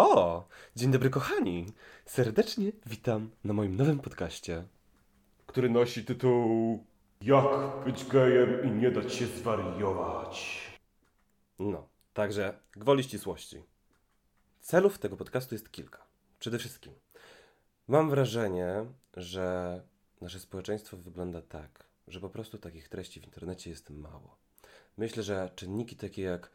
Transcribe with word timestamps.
O, 0.00 0.48
dzień 0.76 0.90
dobry 0.90 1.10
kochani. 1.10 1.66
Serdecznie 2.06 2.72
witam 2.86 3.30
na 3.44 3.52
moim 3.52 3.76
nowym 3.76 3.98
podcaście. 3.98 4.64
który 5.46 5.70
nosi 5.70 6.04
tytuł 6.04 6.84
Jak 7.20 7.84
być 7.84 8.04
gejem 8.04 8.64
i 8.64 8.70
nie 8.70 8.90
dać 8.90 9.14
się 9.14 9.26
zwariować. 9.26 10.60
No, 11.58 11.88
także 12.14 12.58
gwoli 12.72 13.02
ścisłości. 13.02 13.62
Celów 14.60 14.98
tego 14.98 15.16
podcastu 15.16 15.54
jest 15.54 15.72
kilka. 15.72 15.98
Przede 16.38 16.58
wszystkim 16.58 16.92
mam 17.88 18.10
wrażenie, 18.10 18.84
że 19.16 19.80
nasze 20.20 20.40
społeczeństwo 20.40 20.96
wygląda 20.96 21.42
tak, 21.42 21.84
że 22.08 22.20
po 22.20 22.30
prostu 22.30 22.58
takich 22.58 22.88
treści 22.88 23.20
w 23.20 23.24
internecie 23.24 23.70
jest 23.70 23.90
mało. 23.90 24.36
Myślę, 24.96 25.22
że 25.22 25.50
czynniki 25.56 25.96
takie 25.96 26.22
jak 26.22 26.50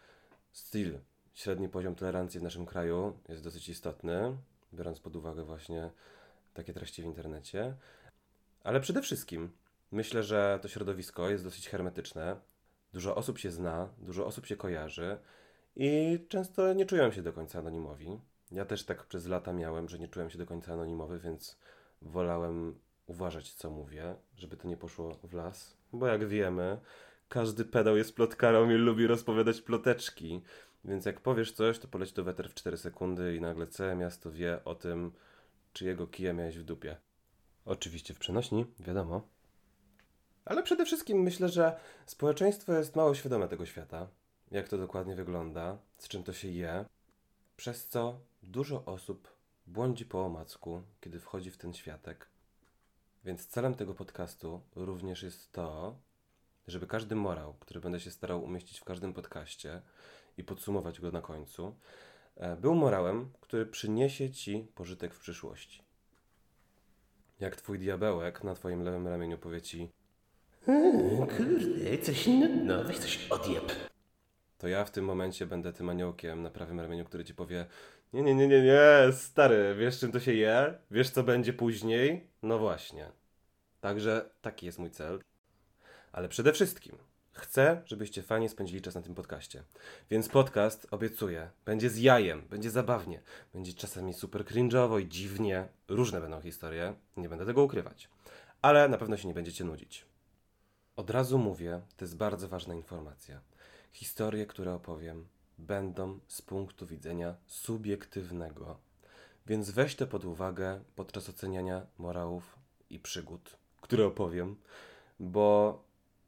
styl, 0.51 0.99
średni 1.35 1.69
poziom 1.69 1.95
tolerancji 1.95 2.39
w 2.39 2.43
naszym 2.43 2.65
kraju 2.65 3.17
jest 3.29 3.43
dosyć 3.43 3.69
istotny, 3.69 4.37
biorąc 4.73 4.99
pod 4.99 5.15
uwagę 5.15 5.43
właśnie 5.43 5.89
takie 6.53 6.73
treści 6.73 7.01
w 7.01 7.05
internecie. 7.05 7.75
Ale 8.63 8.79
przede 8.79 9.01
wszystkim 9.01 9.51
myślę, 9.91 10.23
że 10.23 10.59
to 10.61 10.67
środowisko 10.67 11.29
jest 11.29 11.43
dosyć 11.43 11.69
hermetyczne. 11.69 12.35
Dużo 12.93 13.15
osób 13.15 13.37
się 13.37 13.51
zna, 13.51 13.89
dużo 13.97 14.25
osób 14.25 14.45
się 14.45 14.55
kojarzy 14.55 15.17
i 15.75 16.19
często 16.29 16.73
nie 16.73 16.85
czują 16.85 17.11
się 17.11 17.21
do 17.21 17.33
końca 17.33 17.59
anonimowi. 17.59 18.19
Ja 18.51 18.65
też 18.65 18.83
tak 18.83 19.05
przez 19.05 19.27
lata 19.27 19.53
miałem, 19.53 19.89
że 19.89 19.99
nie 19.99 20.07
czułem 20.07 20.29
się 20.29 20.37
do 20.37 20.45
końca 20.45 20.73
anonimowy, 20.73 21.19
więc 21.19 21.57
wolałem 22.01 22.79
uważać, 23.07 23.53
co 23.53 23.69
mówię, 23.69 24.15
żeby 24.37 24.57
to 24.57 24.67
nie 24.67 24.77
poszło 24.77 25.19
w 25.23 25.33
las. 25.33 25.77
Bo 25.93 26.07
jak 26.07 26.27
wiemy, 26.27 26.79
każdy 27.29 27.65
pedał 27.65 27.97
jest 27.97 28.15
plotkarą 28.15 28.69
i 28.69 28.73
lubi 28.73 29.07
rozpowiadać 29.07 29.61
ploteczki. 29.61 30.41
Więc 30.85 31.05
jak 31.05 31.21
powiesz 31.21 31.51
coś, 31.51 31.79
to 31.79 31.87
poleci 31.87 32.13
to 32.13 32.23
weter 32.23 32.49
w 32.49 32.53
4 32.53 32.77
sekundy 32.77 33.35
i 33.35 33.41
nagle 33.41 33.67
całe 33.67 33.95
miasto 33.95 34.31
wie 34.31 34.63
o 34.63 34.75
tym, 34.75 35.11
czyjego 35.73 36.07
kija 36.07 36.33
miałeś 36.33 36.57
w 36.57 36.63
dupie. 36.63 36.97
Oczywiście 37.65 38.13
w 38.13 38.19
przenośni, 38.19 38.65
wiadomo. 38.79 39.21
Ale 40.45 40.63
przede 40.63 40.85
wszystkim 40.85 41.21
myślę, 41.21 41.49
że 41.49 41.79
społeczeństwo 42.05 42.73
jest 42.73 42.95
mało 42.95 43.15
świadome 43.15 43.47
tego 43.47 43.65
świata, 43.65 44.07
jak 44.51 44.69
to 44.69 44.77
dokładnie 44.77 45.15
wygląda, 45.15 45.77
z 45.97 46.07
czym 46.07 46.23
to 46.23 46.33
się 46.33 46.47
je, 46.47 46.85
przez 47.57 47.87
co 47.87 48.19
dużo 48.43 48.85
osób 48.85 49.35
błądzi 49.67 50.05
po 50.05 50.25
omacku, 50.25 50.81
kiedy 51.01 51.19
wchodzi 51.19 51.51
w 51.51 51.57
ten 51.57 51.73
światek. 51.73 52.29
Więc 53.23 53.47
celem 53.47 53.75
tego 53.75 53.93
podcastu 53.93 54.61
również 54.75 55.23
jest 55.23 55.51
to, 55.51 55.95
żeby 56.67 56.87
każdy 56.87 57.15
morał, 57.15 57.53
który 57.53 57.79
będę 57.79 57.99
się 57.99 58.11
starał 58.11 58.43
umieścić 58.43 58.79
w 58.79 58.83
każdym 58.83 59.13
podcaście 59.13 59.81
i 60.37 60.43
podsumować 60.43 61.01
go 61.01 61.11
na 61.11 61.21
końcu, 61.21 61.75
e, 62.35 62.55
był 62.55 62.75
morałem, 62.75 63.31
który 63.41 63.65
przyniesie 63.65 64.31
ci 64.31 64.67
pożytek 64.75 65.13
w 65.13 65.19
przyszłości. 65.19 65.83
Jak 67.39 67.55
twój 67.55 67.79
diabełek 67.79 68.43
na 68.43 68.55
twoim 68.55 68.83
lewym 68.83 69.07
ramieniu 69.07 69.37
powie 69.37 69.61
ci 69.61 69.91
Kurde, 71.37 71.97
coś 71.97 72.27
nudno, 72.27 72.83
weź 72.83 72.97
coś 72.97 73.27
odjeb. 73.31 73.71
to 74.57 74.67
ja 74.67 74.85
w 74.85 74.91
tym 74.91 75.05
momencie 75.05 75.45
będę 75.45 75.73
tym 75.73 75.89
aniołkiem 75.89 76.41
na 76.41 76.49
prawym 76.49 76.79
ramieniu, 76.79 77.05
który 77.05 77.25
ci 77.25 77.35
powie 77.35 77.65
nie, 78.13 78.21
nie, 78.21 78.35
nie, 78.35 78.47
nie, 78.47 78.61
nie, 78.61 79.13
stary, 79.13 79.75
wiesz 79.79 79.99
czym 79.99 80.11
to 80.11 80.19
się 80.19 80.33
je? 80.33 80.73
Wiesz 80.91 81.09
co 81.09 81.23
będzie 81.23 81.53
później? 81.53 82.27
No 82.43 82.59
właśnie. 82.59 83.11
Także 83.81 84.29
taki 84.41 84.65
jest 84.65 84.79
mój 84.79 84.91
cel. 84.91 85.19
Ale 86.11 86.29
przede 86.29 86.53
wszystkim 86.53 86.97
chcę, 87.35 87.81
żebyście 87.85 88.23
fajnie 88.23 88.49
spędzili 88.49 88.81
czas 88.81 88.95
na 88.95 89.01
tym 89.01 89.15
podcaście. 89.15 89.63
Więc 90.09 90.29
podcast, 90.29 90.87
obiecuję, 90.91 91.49
będzie 91.65 91.89
z 91.89 91.97
jajem, 91.97 92.41
będzie 92.49 92.69
zabawnie, 92.69 93.21
będzie 93.53 93.73
czasami 93.73 94.13
super 94.13 94.45
cringe'owo 94.45 95.01
i 95.01 95.07
dziwnie. 95.07 95.67
Różne 95.87 96.21
będą 96.21 96.41
historie, 96.41 96.93
nie 97.17 97.29
będę 97.29 97.45
tego 97.45 97.63
ukrywać. 97.63 98.09
Ale 98.61 98.89
na 98.89 98.97
pewno 98.97 99.17
się 99.17 99.27
nie 99.27 99.33
będziecie 99.33 99.63
nudzić. 99.63 100.05
Od 100.95 101.09
razu 101.09 101.37
mówię, 101.37 101.81
to 101.97 102.05
jest 102.05 102.17
bardzo 102.17 102.47
ważna 102.47 102.73
informacja. 102.73 103.41
Historie, 103.91 104.45
które 104.45 104.73
opowiem, 104.73 105.27
będą 105.57 106.19
z 106.27 106.41
punktu 106.41 106.85
widzenia 106.85 107.35
subiektywnego. 107.47 108.77
Więc 109.47 109.69
weź 109.69 109.95
to 109.95 110.07
pod 110.07 110.25
uwagę 110.25 110.81
podczas 110.95 111.29
oceniania 111.29 111.85
morałów 111.97 112.55
i 112.89 112.99
przygód, 112.99 113.57
które 113.81 114.05
opowiem, 114.05 114.55
bo 115.19 115.83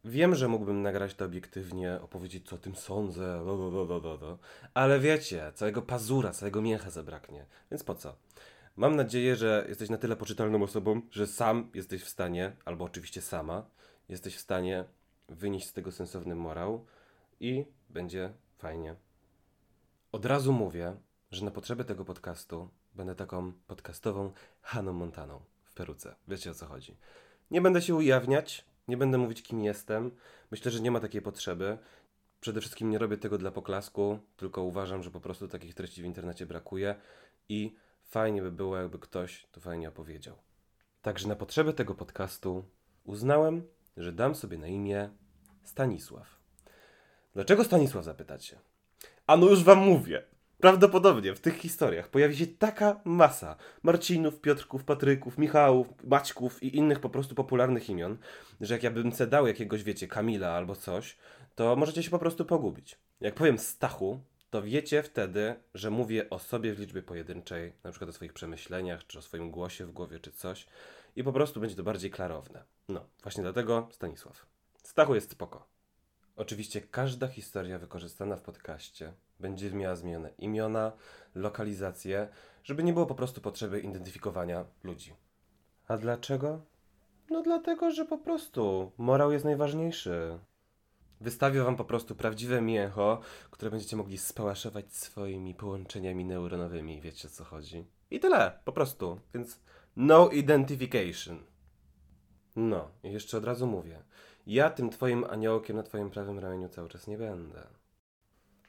wiem, 0.08 0.36
że 0.36 0.48
mógłbym 0.48 0.82
nagrać 0.82 1.14
to 1.14 1.26
obiektywnie, 1.26 2.02
opowiedzieć 2.02 2.50
co 2.50 2.56
o 2.56 2.60
tym 2.60 2.76
sądzę, 2.76 3.46
do. 4.20 4.40
ale 4.74 5.00
wiecie, 5.00 5.52
całego 5.56 5.82
pazura, 5.82 6.32
całego 6.32 6.62
mięcha 6.62 6.90
zabraknie, 6.90 7.46
więc 7.72 7.84
po 7.84 7.96
co? 7.96 8.16
Mam 8.76 8.96
nadzieję, 8.96 9.36
że 9.36 9.66
jesteś 9.70 9.90
na 9.90 9.98
tyle 9.98 10.16
poczytalną 10.16 10.64
osobą, 10.64 11.02
że 11.12 11.28
sam 11.28 11.72
jesteś 11.74 12.04
w 12.04 12.10
stanie, 12.10 12.56
albo 12.66 12.86
oczywiście 12.86 13.22
sama, 13.22 13.66
jesteś 14.10 14.36
w 14.36 14.40
stanie 14.40 14.86
wynieść 15.30 15.68
z 15.68 15.74
tego 15.74 15.92
sensowny 15.92 16.36
morał 16.36 16.86
i 17.40 17.66
będzie 17.90 18.34
fajnie. 18.58 18.96
Od 20.12 20.26
razu 20.26 20.54
mówię, 20.54 20.96
że 21.32 21.46
na 21.46 21.52
potrzeby 21.52 21.86
tego 21.86 22.06
podcastu 22.06 22.70
będę 22.96 23.16
taką 23.16 23.52
podcastową 23.68 24.32
Haną 24.62 24.94
Montaną 24.94 25.40
w 25.64 25.74
peruce. 25.74 26.16
Wiecie 26.28 26.52
o 26.52 26.54
co 26.54 26.66
chodzi. 26.66 26.98
Nie 27.52 27.62
będę 27.62 27.82
się 27.82 27.96
ujawniać, 27.96 28.66
nie 28.88 28.98
będę 28.98 29.18
mówić 29.18 29.42
kim 29.42 29.64
jestem. 29.64 30.12
Myślę, 30.52 30.72
że 30.72 30.80
nie 30.80 30.92
ma 30.92 31.00
takiej 31.00 31.22
potrzeby. 31.22 31.78
Przede 32.40 32.62
wszystkim 32.62 32.90
nie 32.90 32.98
robię 32.98 33.18
tego 33.18 33.38
dla 33.38 33.52
poklasku, 33.52 34.20
tylko 34.38 34.64
uważam, 34.64 35.04
że 35.04 35.12
po 35.12 35.20
prostu 35.20 35.48
takich 35.48 35.76
treści 35.76 36.02
w 36.02 36.06
internecie 36.06 36.46
brakuje 36.46 36.96
i 37.50 37.76
fajnie 38.04 38.42
by 38.42 38.52
było, 38.52 38.78
jakby 38.78 39.00
ktoś 39.00 39.48
to 39.52 39.62
fajnie 39.62 39.90
opowiedział. 39.90 40.36
Także 41.02 41.28
na 41.28 41.36
potrzeby 41.36 41.74
tego 41.74 41.96
podcastu 41.96 42.66
uznałem, 43.04 43.64
że 43.98 44.14
dam 44.14 44.36
sobie 44.36 44.58
na 44.58 44.68
imię 44.68 45.10
Stanisław. 45.64 46.40
Dlaczego 47.34 47.64
Stanisław 47.64 48.06
zapytacie? 48.06 48.60
A 49.28 49.38
no 49.38 49.50
już 49.50 49.64
wam 49.64 49.78
mówię. 49.78 50.24
Prawdopodobnie 50.62 51.36
w 51.36 51.40
tych 51.40 51.58
historiach 51.58 52.08
pojawi 52.10 52.38
się 52.38 52.48
taka 52.48 53.02
masa 53.06 53.56
Marcinów, 53.84 54.42
Piotrków, 54.42 54.84
Patryków, 54.84 55.38
Michałów, 55.38 55.88
Maćków 56.04 56.64
i 56.64 56.78
innych 56.78 57.00
po 57.00 57.10
prostu 57.10 57.36
popularnych 57.36 57.90
imion, 57.90 58.18
że 58.62 58.74
jak 58.74 58.84
ja 58.84 58.92
bym 58.92 59.12
se 59.12 59.28
dał 59.28 59.48
jakiegoś, 59.48 59.84
wiecie, 59.84 60.08
Kamila 60.08 60.50
albo 60.50 60.76
coś, 60.76 61.18
to 61.56 61.76
możecie 61.76 62.04
się 62.04 62.10
po 62.10 62.20
prostu 62.20 62.46
pogubić. 62.46 62.98
Jak 63.22 63.36
powiem 63.36 63.58
Stachu, 63.58 64.20
to 64.50 64.62
wiecie 64.62 65.04
wtedy, 65.04 65.56
że 65.74 65.92
mówię 65.92 66.30
o 66.30 66.40
sobie 66.40 66.74
w 66.74 66.80
liczbie 66.80 67.02
pojedynczej, 67.02 67.74
na 67.84 67.92
przykład 67.92 68.10
o 68.10 68.14
swoich 68.14 68.34
przemyśleniach, 68.34 69.08
czy 69.08 69.20
o 69.20 69.22
swoim 69.22 69.52
głosie 69.52 69.86
w 69.86 69.92
głowie, 69.92 70.20
czy 70.20 70.32
coś 70.32 70.68
i 71.16 71.24
po 71.24 71.34
prostu 71.34 71.60
będzie 71.60 71.76
to 71.76 71.84
bardziej 71.84 72.12
klarowne. 72.12 72.64
No, 72.90 73.06
właśnie 73.24 73.44
dlatego 73.44 73.90
Stanisław. 73.92 74.46
Stachu 74.84 75.16
jest 75.16 75.32
spoko. 75.32 75.77
Oczywiście 76.38 76.82
każda 76.82 77.28
historia 77.28 77.80
wykorzystana 77.80 78.36
w 78.36 78.42
podcaście 78.42 79.14
będzie 79.40 79.72
miała 79.72 79.96
zmienione 79.96 80.30
imiona, 80.38 80.92
lokalizacje, 81.36 82.28
żeby 82.64 82.84
nie 82.84 82.94
było 82.94 83.06
po 83.06 83.16
prostu 83.16 83.42
potrzeby 83.42 83.80
identyfikowania 83.80 84.66
ludzi. 84.84 85.14
A 85.88 85.98
dlaczego? 85.98 86.62
No 87.30 87.42
dlatego, 87.42 87.92
że 87.92 88.06
po 88.06 88.18
prostu 88.18 88.92
morał 88.98 89.32
jest 89.32 89.46
najważniejszy. 89.46 90.40
Wystawię 91.22 91.64
wam 91.64 91.76
po 91.76 91.86
prostu 91.86 92.16
prawdziwe 92.16 92.62
mięcho, 92.62 93.20
które 93.52 93.72
będziecie 93.72 93.96
mogli 93.96 94.18
spałaszować 94.18 94.96
swoimi 94.96 95.56
połączeniami 95.56 96.26
neuronowymi, 96.26 97.02
wiecie 97.02 97.28
o 97.28 97.32
co 97.32 97.44
chodzi. 97.44 97.86
I 98.12 98.20
tyle, 98.20 98.60
po 98.66 98.72
prostu. 98.72 99.20
Więc 99.34 99.60
no 99.96 100.30
identification. 100.30 101.44
No, 102.56 102.92
jeszcze 103.04 103.38
od 103.38 103.46
razu 103.46 103.68
mówię. 103.68 104.04
Ja 104.50 104.70
tym 104.70 104.90
twoim 104.90 105.24
aniołkiem 105.24 105.76
na 105.78 105.84
twoim 105.84 106.10
prawym 106.10 106.40
ramieniu 106.40 106.70
cały 106.70 106.90
czas 106.90 107.08
nie 107.08 107.18
będę. 107.18 107.68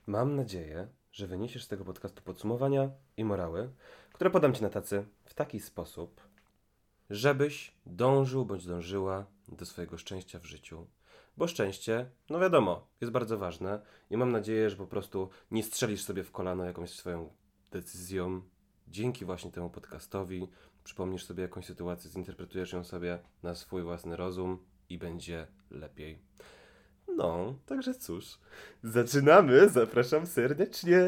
Mam 0.07 0.37
nadzieję, 0.37 0.89
że 1.13 1.27
wyniesiesz 1.27 1.65
z 1.65 1.69
tego 1.69 1.85
podcastu 1.85 2.23
podsumowania 2.23 2.91
i 3.17 3.25
morały, 3.25 3.71
które 4.13 4.31
podam 4.31 4.55
ci 4.55 4.63
na 4.63 4.71
tacy 4.71 5.05
w 5.25 5.35
taki 5.35 5.61
sposób, 5.61 6.21
żebyś 7.11 7.75
dążył 7.87 8.47
bądź 8.47 8.67
dążyła 8.67 9.27
do 9.49 9.67
swojego 9.67 9.99
szczęścia 9.99 10.39
w 10.39 10.45
życiu. 10.45 10.87
Bo 11.37 11.49
szczęście, 11.49 12.11
no 12.31 12.39
wiadomo, 12.39 12.87
jest 13.01 13.13
bardzo 13.13 13.39
ważne 13.39 13.81
i 14.11 14.17
mam 14.17 14.33
nadzieję, 14.33 14.71
że 14.71 14.77
po 14.77 14.87
prostu 14.87 15.31
nie 15.51 15.63
strzelisz 15.63 16.05
sobie 16.05 16.25
w 16.25 16.33
kolano 16.33 16.65
jakąś 16.65 16.91
swoją 16.91 17.33
decyzją. 17.71 18.43
Dzięki 18.89 19.25
właśnie 19.25 19.51
temu 19.51 19.71
podcastowi 19.71 20.49
przypomnisz 20.85 21.25
sobie 21.25 21.43
jakąś 21.43 21.67
sytuację, 21.67 22.11
zinterpretujesz 22.11 22.73
ją 22.73 22.85
sobie 22.85 23.19
na 23.43 23.55
swój 23.55 23.83
własny 23.83 24.17
rozum 24.17 24.59
i 24.89 24.99
będzie 24.99 25.47
lepiej. 25.71 26.19
No, 27.17 27.59
także 27.67 27.95
cóż, 27.95 28.39
zaczynamy, 28.83 29.69
zapraszam 29.69 30.27
serdecznie. 30.27 31.01